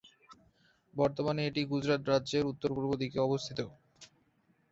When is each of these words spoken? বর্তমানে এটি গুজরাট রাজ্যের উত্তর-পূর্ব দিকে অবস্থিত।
বর্তমানে 0.93 1.41
এটি 1.45 1.61
গুজরাট 1.71 2.01
রাজ্যের 2.07 2.43
উত্তর-পূর্ব 2.51 2.91
দিকে 3.01 3.17
অবস্থিত। 3.21 3.59